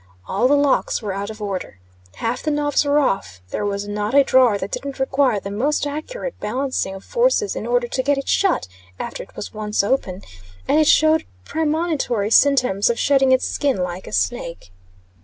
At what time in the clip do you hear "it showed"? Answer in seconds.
10.79-11.25